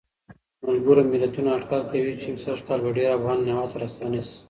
م.م 0.63 1.13
اټکل 1.55 1.81
کوي 1.91 2.13
چې 2.21 2.29
سږ 2.43 2.59
کال 2.67 2.79
به 2.83 2.89
ډېر 2.97 3.09
افغانان 3.17 3.47
هېواد 3.49 3.69
ته 3.71 3.77
راستانه 3.83 4.19
شي. 4.27 4.35